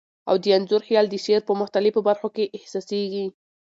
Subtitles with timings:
[0.29, 3.25] او د انځور خیال د شعر په مختلفو بر خو کي احسا سیږی.